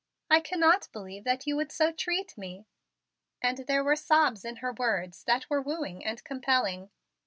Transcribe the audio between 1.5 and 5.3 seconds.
would so treat me." And there were sobs in her words